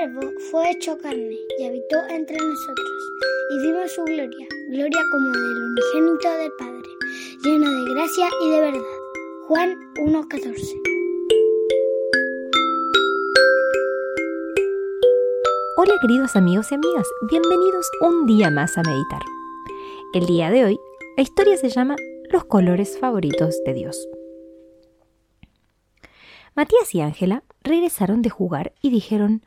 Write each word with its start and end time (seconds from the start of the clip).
verbo 0.00 0.20
fue 0.50 0.70
hecho 0.70 0.96
carne 0.98 1.36
y 1.58 1.64
habitó 1.64 1.96
entre 2.08 2.36
nosotros, 2.36 3.12
y 3.50 3.62
vimos 3.62 3.90
su 3.90 4.04
gloria, 4.04 4.46
gloria 4.70 5.02
como 5.10 5.30
del 5.32 5.64
unigénito 5.64 6.30
del 6.38 6.52
Padre, 6.56 6.88
lleno 7.42 7.68
de 7.68 7.94
gracia 7.94 8.28
y 8.44 8.50
de 8.50 8.60
verdad. 8.60 8.80
Juan 9.48 9.76
1.14 9.96 10.80
Hola 15.78 15.94
queridos 16.00 16.36
amigos 16.36 16.70
y 16.70 16.76
amigas, 16.76 17.08
bienvenidos 17.28 17.90
un 18.02 18.26
día 18.26 18.50
más 18.50 18.78
a 18.78 18.82
meditar. 18.82 19.22
El 20.14 20.26
día 20.26 20.50
de 20.50 20.64
hoy, 20.64 20.80
la 21.16 21.24
historia 21.24 21.56
se 21.56 21.70
llama 21.70 21.96
Los 22.30 22.44
colores 22.44 22.98
favoritos 23.00 23.56
de 23.64 23.74
Dios. 23.74 24.08
Matías 26.54 26.94
y 26.94 27.00
Ángela 27.00 27.42
regresaron 27.62 28.22
de 28.22 28.30
jugar 28.30 28.74
y 28.80 28.90
dijeron, 28.90 29.42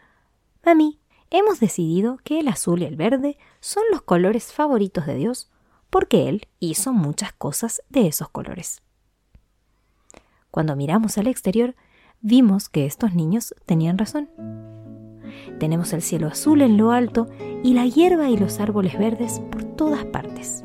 Mami, 0.64 1.00
hemos 1.30 1.60
decidido 1.60 2.18
que 2.24 2.40
el 2.40 2.48
azul 2.48 2.82
y 2.82 2.86
el 2.86 2.96
verde 2.96 3.38
son 3.60 3.84
los 3.92 4.02
colores 4.02 4.54
favoritos 4.54 5.06
de 5.06 5.16
Dios 5.16 5.50
porque 5.90 6.30
Él 6.30 6.48
hizo 6.60 6.94
muchas 6.94 7.34
cosas 7.34 7.84
de 7.90 8.08
esos 8.08 8.30
colores. 8.30 8.82
Cuando 10.52 10.76
miramos 10.76 11.18
al 11.18 11.28
exterior, 11.28 11.76
vimos 12.22 12.70
que 12.70 12.86
estos 12.86 13.14
niños 13.14 13.56
tenían 13.66 13.98
razón. 13.98 14.30
Tenemos 15.60 15.94
el 15.94 16.02
cielo 16.02 16.28
azul 16.28 16.62
en 16.62 16.78
lo 16.78 16.92
alto 16.92 17.28
y 17.64 17.74
la 17.74 17.86
hierba 17.86 18.30
y 18.30 18.38
los 18.38 18.60
árboles 18.60 18.98
verdes 18.98 19.40
por 19.52 19.64
todas 19.64 20.06
partes. 20.06 20.64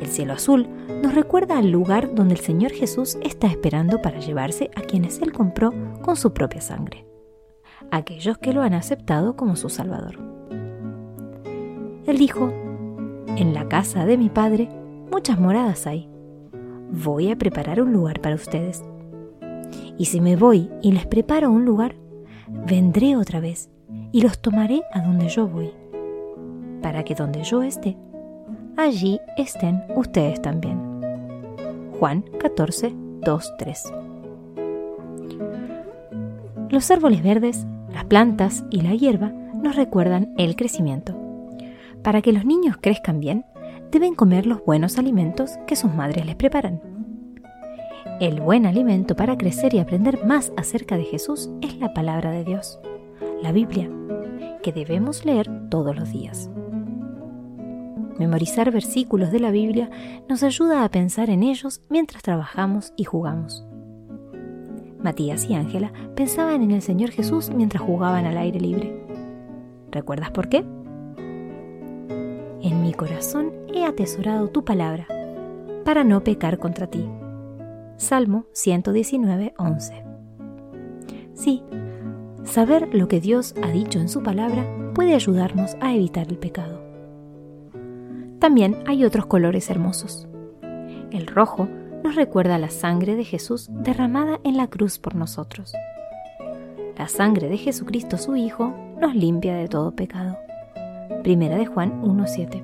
El 0.00 0.08
cielo 0.08 0.34
azul 0.34 0.68
nos 1.02 1.14
recuerda 1.14 1.58
al 1.58 1.70
lugar 1.70 2.14
donde 2.14 2.34
el 2.34 2.40
Señor 2.40 2.72
Jesús 2.72 3.16
está 3.22 3.46
esperando 3.46 4.02
para 4.02 4.20
llevarse 4.20 4.70
a 4.76 4.82
quienes 4.82 5.20
Él 5.20 5.32
compró 5.32 5.72
con 6.02 6.16
su 6.16 6.32
propia 6.32 6.60
sangre, 6.60 7.06
aquellos 7.90 8.38
que 8.38 8.52
lo 8.52 8.62
han 8.62 8.74
aceptado 8.74 9.36
como 9.36 9.56
su 9.56 9.68
Salvador. 9.68 10.18
Él 12.06 12.18
dijo, 12.18 12.52
en 13.36 13.52
la 13.52 13.68
casa 13.68 14.06
de 14.06 14.16
mi 14.16 14.28
Padre 14.28 14.68
muchas 15.10 15.38
moradas 15.38 15.86
hay. 15.86 16.08
Voy 16.90 17.30
a 17.30 17.36
preparar 17.36 17.80
un 17.82 17.92
lugar 17.92 18.20
para 18.20 18.36
ustedes. 18.36 18.84
Y 19.98 20.06
si 20.06 20.20
me 20.20 20.36
voy 20.36 20.70
y 20.82 20.92
les 20.92 21.06
preparo 21.06 21.50
un 21.50 21.64
lugar, 21.64 21.96
vendré 22.66 23.16
otra 23.16 23.40
vez 23.40 23.70
y 24.12 24.20
los 24.20 24.38
tomaré 24.38 24.82
a 24.92 25.00
donde 25.00 25.28
yo 25.28 25.48
voy, 25.48 25.70
para 26.82 27.02
que 27.02 27.14
donde 27.14 27.42
yo 27.42 27.62
esté, 27.62 27.96
allí 28.76 29.20
estén 29.36 29.82
ustedes 29.96 30.40
también. 30.40 30.78
Juan 31.98 32.24
14, 32.38 32.94
2, 33.22 33.54
3. 33.58 33.92
Los 36.70 36.90
árboles 36.90 37.22
verdes, 37.22 37.66
las 37.96 38.04
plantas 38.04 38.62
y 38.68 38.82
la 38.82 38.94
hierba 38.94 39.32
nos 39.62 39.74
recuerdan 39.74 40.34
el 40.36 40.54
crecimiento. 40.54 41.16
Para 42.02 42.20
que 42.20 42.30
los 42.30 42.44
niños 42.44 42.76
crezcan 42.78 43.20
bien, 43.20 43.46
deben 43.90 44.14
comer 44.14 44.44
los 44.44 44.62
buenos 44.66 44.98
alimentos 44.98 45.52
que 45.66 45.76
sus 45.76 45.94
madres 45.94 46.26
les 46.26 46.36
preparan. 46.36 46.82
El 48.20 48.42
buen 48.42 48.66
alimento 48.66 49.16
para 49.16 49.38
crecer 49.38 49.72
y 49.72 49.78
aprender 49.78 50.26
más 50.26 50.52
acerca 50.58 50.98
de 50.98 51.04
Jesús 51.04 51.48
es 51.62 51.78
la 51.78 51.94
palabra 51.94 52.32
de 52.32 52.44
Dios, 52.44 52.78
la 53.42 53.50
Biblia, 53.50 53.90
que 54.62 54.72
debemos 54.72 55.24
leer 55.24 55.48
todos 55.70 55.96
los 55.96 56.12
días. 56.12 56.50
Memorizar 58.18 58.70
versículos 58.72 59.32
de 59.32 59.40
la 59.40 59.50
Biblia 59.50 59.88
nos 60.28 60.42
ayuda 60.42 60.84
a 60.84 60.90
pensar 60.90 61.30
en 61.30 61.42
ellos 61.42 61.80
mientras 61.88 62.22
trabajamos 62.22 62.92
y 62.94 63.04
jugamos. 63.04 63.66
Matías 65.02 65.48
y 65.48 65.54
Ángela 65.54 65.92
pensaban 66.14 66.62
en 66.62 66.70
el 66.70 66.82
Señor 66.82 67.10
Jesús 67.10 67.50
mientras 67.54 67.82
jugaban 67.82 68.26
al 68.26 68.36
aire 68.38 68.60
libre. 68.60 69.06
¿Recuerdas 69.90 70.30
por 70.30 70.48
qué? 70.48 70.64
En 72.62 72.82
mi 72.82 72.92
corazón 72.92 73.52
he 73.72 73.84
atesorado 73.84 74.48
tu 74.48 74.64
palabra, 74.64 75.06
para 75.84 76.02
no 76.02 76.24
pecar 76.24 76.58
contra 76.58 76.88
ti. 76.88 77.08
Salmo 77.96 78.46
119, 78.52 79.54
11. 79.56 80.04
Sí, 81.34 81.62
saber 82.42 82.92
lo 82.92 83.06
que 83.06 83.20
Dios 83.20 83.54
ha 83.62 83.70
dicho 83.70 84.00
en 84.00 84.08
su 84.08 84.22
palabra 84.22 84.66
puede 84.94 85.14
ayudarnos 85.14 85.76
a 85.80 85.94
evitar 85.94 86.26
el 86.28 86.38
pecado. 86.38 86.82
También 88.40 88.82
hay 88.86 89.04
otros 89.04 89.26
colores 89.26 89.70
hermosos. 89.70 90.26
El 91.12 91.26
rojo 91.26 91.68
nos 92.02 92.14
recuerda 92.14 92.58
la 92.58 92.70
sangre 92.70 93.16
de 93.16 93.24
Jesús 93.24 93.68
derramada 93.70 94.40
en 94.44 94.56
la 94.56 94.68
cruz 94.68 94.98
por 94.98 95.14
nosotros. 95.14 95.72
La 96.96 97.08
sangre 97.08 97.48
de 97.48 97.58
Jesucristo 97.58 98.16
su 98.16 98.36
Hijo 98.36 98.74
nos 99.00 99.14
limpia 99.14 99.54
de 99.54 99.68
todo 99.68 99.92
pecado. 99.92 100.38
Primera 101.22 101.56
de 101.56 101.66
Juan 101.66 102.02
1.7. 102.02 102.62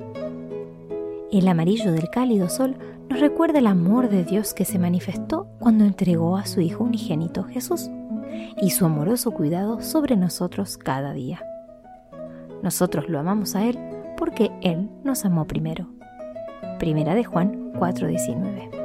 El 1.33 1.49
amarillo 1.49 1.93
del 1.93 2.09
cálido 2.11 2.49
sol 2.49 2.77
nos 3.09 3.21
recuerda 3.21 3.59
el 3.59 3.67
amor 3.67 4.09
de 4.09 4.25
Dios 4.25 4.55
que 4.55 4.65
se 4.65 4.79
manifestó 4.79 5.49
cuando 5.59 5.85
entregó 5.85 6.37
a 6.37 6.47
su 6.47 6.61
Hijo 6.61 6.85
unigénito 6.85 7.45
Jesús 7.45 7.91
y 8.61 8.71
su 8.71 8.87
amoroso 8.87 9.33
cuidado 9.33 9.81
sobre 9.83 10.17
nosotros 10.17 10.79
cada 10.79 11.13
día. 11.13 11.45
Nosotros 12.63 13.09
lo 13.09 13.19
amamos 13.19 13.55
a 13.57 13.67
Él 13.67 13.79
porque 14.17 14.51
Él 14.63 14.89
nos 15.05 15.25
amó 15.25 15.47
primero. 15.47 15.89
Primera 16.79 17.15
de 17.15 17.25
Juan 17.25 17.73
4:19. 17.75 18.82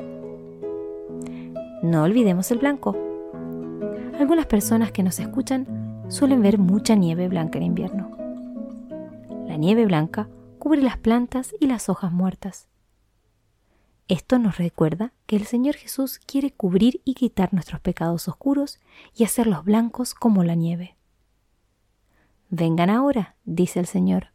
No 1.84 2.04
olvidemos 2.04 2.50
el 2.52 2.58
blanco. 2.58 2.96
Algunas 4.20 4.48
personas 4.48 4.92
que 4.92 5.04
nos 5.04 5.20
escuchan 5.20 6.06
suelen 6.10 6.42
ver 6.42 6.58
mucha 6.58 6.96
nieve 6.96 7.28
blanca 7.28 7.60
en 7.60 7.66
invierno. 7.66 8.18
La 9.46 9.58
nieve 9.58 9.86
blanca 9.86 10.28
cubre 10.58 10.82
las 10.82 10.98
plantas 10.98 11.54
y 11.60 11.68
las 11.68 11.88
hojas 11.88 12.12
muertas. 12.12 12.68
Esto 14.08 14.40
nos 14.40 14.58
recuerda 14.58 15.14
que 15.28 15.36
el 15.36 15.46
Señor 15.46 15.76
Jesús 15.76 16.20
quiere 16.26 16.52
cubrir 16.52 17.02
y 17.06 17.14
quitar 17.14 17.54
nuestros 17.54 17.80
pecados 17.80 18.28
oscuros 18.28 18.80
y 19.16 19.24
hacerlos 19.24 19.64
blancos 19.64 20.16
como 20.16 20.44
la 20.44 20.56
nieve. 20.56 20.96
Vengan 22.50 22.90
ahora, 22.90 23.36
dice 23.46 23.80
el 23.80 23.86
Señor, 23.86 24.30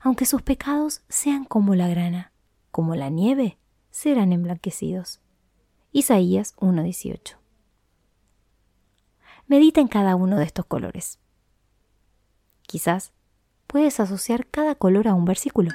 aunque 0.00 0.24
sus 0.24 0.40
pecados 0.40 1.02
sean 1.08 1.44
como 1.44 1.74
la 1.74 1.88
grana, 1.88 2.32
como 2.70 2.94
la 2.94 3.10
nieve, 3.10 3.58
serán 3.90 4.32
emblanquecidos. 4.32 5.20
Isaías 5.92 6.54
1:18. 6.58 7.36
Medita 9.46 9.80
en 9.80 9.88
cada 9.88 10.16
uno 10.16 10.36
de 10.36 10.44
estos 10.44 10.66
colores. 10.66 11.18
Quizás 12.62 13.12
puedes 13.66 13.98
asociar 13.98 14.46
cada 14.46 14.74
color 14.74 15.08
a 15.08 15.14
un 15.14 15.24
versículo 15.24 15.70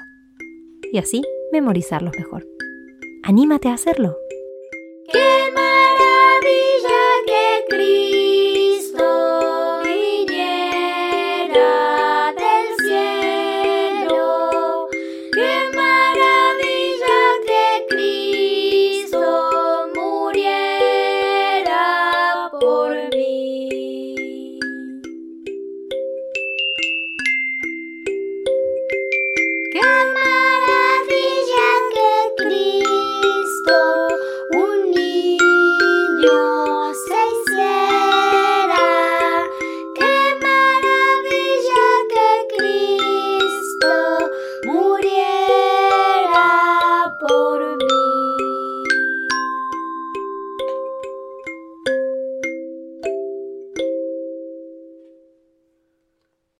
y 0.92 0.98
así 0.98 1.24
memorizarlos 1.50 2.14
mejor. 2.16 2.46
¡Anímate 3.24 3.68
a 3.68 3.74
hacerlo! 3.74 4.16